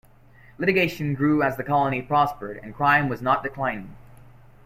Litigation 0.57 1.13
grew 1.13 1.43
as 1.43 1.57
the 1.57 1.63
Colony 1.63 2.01
prospered, 2.01 2.57
and 2.63 2.73
crime 2.73 3.07
was 3.07 3.21
not 3.21 3.43
declining. 3.43 3.95